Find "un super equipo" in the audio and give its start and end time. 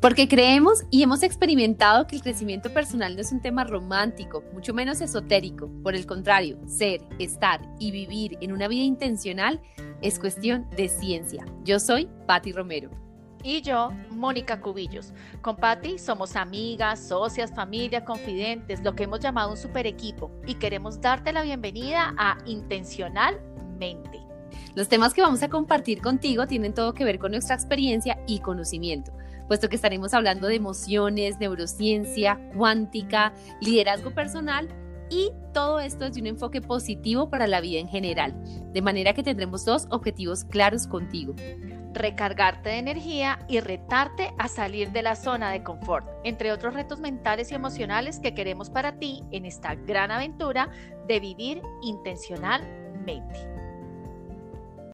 19.50-20.30